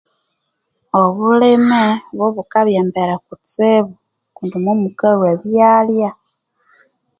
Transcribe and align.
Obulime 1.01 1.83
bobukabya 2.17 2.77
embere 2.83 3.15
kutsibu 3.25 3.93
kundi 4.35 4.55
momukalwa 4.63 5.25
ebyalya 5.35 6.09